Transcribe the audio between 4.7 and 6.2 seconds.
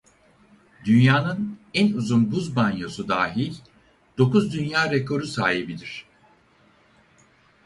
rekoru sahibidir.